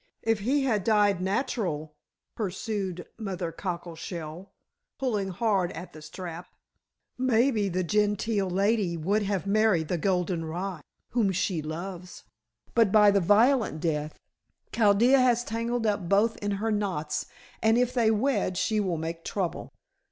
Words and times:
"If 0.23 0.39
he 0.39 0.63
had 0.63 0.83
died 0.83 1.21
natural," 1.21 1.93
pursued 2.35 3.07
Mother 3.19 3.51
Cockleshell, 3.51 4.51
pulling 4.97 5.27
hard 5.29 5.71
at 5.73 5.95
a 5.95 6.01
strap, 6.01 6.47
"maybe 7.19 7.69
the 7.69 7.83
Gentile 7.83 8.49
lady 8.49 8.97
would 8.97 9.21
have 9.21 9.45
married 9.45 9.89
the 9.89 9.99
golden 9.99 10.43
rye, 10.43 10.81
whom 11.09 11.31
she 11.31 11.61
loves. 11.61 12.23
But 12.73 12.91
by 12.91 13.11
the 13.11 13.21
violent 13.21 13.79
death, 13.79 14.17
Chaldea 14.71 15.19
has 15.19 15.43
tangled 15.43 15.85
up 15.85 16.09
both 16.09 16.35
in 16.37 16.53
her 16.57 16.71
knots, 16.71 17.27
and 17.61 17.77
if 17.77 17.93
they 17.93 18.09
wed 18.09 18.57
she 18.57 18.79
will 18.79 18.97
make 18.97 19.23
trouble." 19.23 19.71